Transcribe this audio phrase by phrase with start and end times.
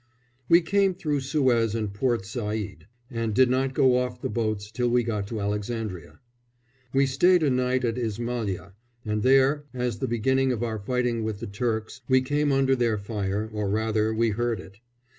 [0.49, 4.89] We came through Suez and Port Said, and did not go off the boats till
[4.89, 6.19] we got to Alexandria.
[6.91, 8.73] We stayed a night at Ismailia,
[9.05, 12.97] and there, as the beginning of our fighting with the Turks, we came under their
[12.97, 14.79] fire, or rather, we heard it.